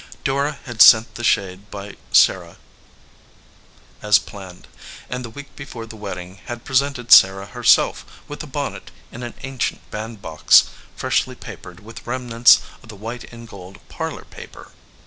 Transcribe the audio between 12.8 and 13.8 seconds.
of the white and gold